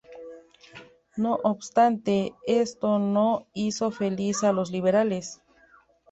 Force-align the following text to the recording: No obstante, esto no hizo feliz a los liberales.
No 1.15 1.37
obstante, 1.43 2.33
esto 2.47 2.97
no 2.97 3.45
hizo 3.53 3.91
feliz 3.91 4.43
a 4.43 4.51
los 4.51 4.71
liberales. 4.71 5.43